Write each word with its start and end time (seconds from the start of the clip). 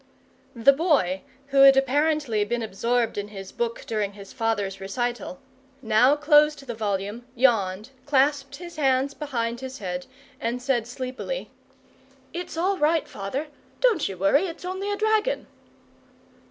The 0.55 0.73
Boy, 0.73 1.21
who 1.49 1.57
had 1.61 1.77
apparently 1.77 2.43
been 2.43 2.63
absorbed 2.63 3.19
in 3.19 3.27
his 3.27 3.51
book 3.51 3.83
during 3.85 4.13
his 4.13 4.33
father's 4.33 4.81
recital, 4.81 5.39
now 5.83 6.15
closed 6.15 6.65
the 6.65 6.73
volume, 6.73 7.27
yawned, 7.35 7.91
clasped 8.07 8.55
his 8.55 8.77
hands 8.77 9.13
behind 9.13 9.59
his 9.59 9.77
head, 9.77 10.07
and 10.39 10.59
said 10.59 10.87
sleepily: 10.87 11.51
"It's 12.33 12.57
all 12.57 12.79
right, 12.79 13.07
father. 13.07 13.49
Don't 13.79 14.09
you 14.09 14.17
worry. 14.17 14.47
It's 14.47 14.65
only 14.65 14.91
a 14.91 14.97
dragon." 14.97 15.45